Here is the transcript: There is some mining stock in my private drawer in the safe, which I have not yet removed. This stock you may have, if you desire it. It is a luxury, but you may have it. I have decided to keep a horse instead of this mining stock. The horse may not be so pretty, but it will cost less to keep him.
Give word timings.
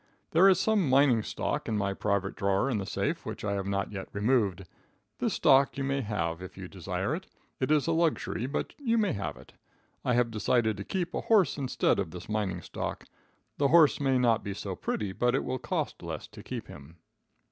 There 0.31 0.49
is 0.49 0.59
some 0.59 0.89
mining 0.89 1.21
stock 1.21 1.67
in 1.67 1.77
my 1.77 1.93
private 1.93 2.35
drawer 2.35 2.71
in 2.71 2.79
the 2.79 2.87
safe, 2.87 3.23
which 3.23 3.45
I 3.45 3.53
have 3.53 3.67
not 3.67 3.91
yet 3.91 4.09
removed. 4.13 4.65
This 5.19 5.35
stock 5.35 5.77
you 5.77 5.83
may 5.83 6.01
have, 6.01 6.41
if 6.41 6.57
you 6.57 6.67
desire 6.67 7.13
it. 7.13 7.27
It 7.59 7.69
is 7.69 7.85
a 7.85 7.91
luxury, 7.91 8.47
but 8.47 8.73
you 8.79 8.97
may 8.97 9.13
have 9.13 9.37
it. 9.37 9.53
I 10.03 10.15
have 10.15 10.31
decided 10.31 10.75
to 10.77 10.83
keep 10.83 11.13
a 11.13 11.21
horse 11.21 11.55
instead 11.55 11.99
of 11.99 12.09
this 12.09 12.27
mining 12.27 12.63
stock. 12.63 13.05
The 13.59 13.67
horse 13.67 13.99
may 14.01 14.17
not 14.17 14.43
be 14.43 14.55
so 14.55 14.75
pretty, 14.75 15.11
but 15.11 15.35
it 15.35 15.43
will 15.43 15.59
cost 15.59 16.01
less 16.01 16.25
to 16.29 16.41
keep 16.41 16.65
him. 16.67 16.97